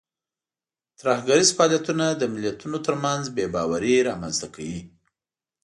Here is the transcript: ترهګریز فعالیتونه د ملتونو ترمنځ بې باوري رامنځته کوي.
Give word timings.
ترهګریز 0.99 1.49
فعالیتونه 1.57 2.05
د 2.11 2.23
ملتونو 2.33 2.77
ترمنځ 2.85 3.23
بې 3.35 3.45
باوري 3.55 3.95
رامنځته 4.09 4.47
کوي. 4.55 4.79